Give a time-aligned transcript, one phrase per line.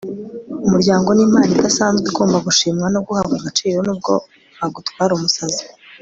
[0.65, 4.13] umuryango ni impano idasanzwe igomba gushimwa no guhabwa agaciro, nubwo
[4.59, 5.63] bagutwara umusazi